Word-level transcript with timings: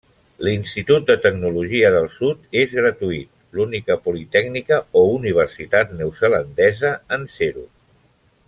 L'Institut 0.45 1.03
de 1.09 1.15
Tecnologia 1.25 1.91
del 1.95 2.07
Sud 2.15 2.57
és 2.63 2.73
gratuït, 2.79 3.29
l'única 3.59 3.99
politècnica 4.07 4.81
o 5.03 5.07
universitat 5.21 5.97
neozelandesa 6.01 6.95
en 7.19 7.33
ser-ho. 7.37 7.69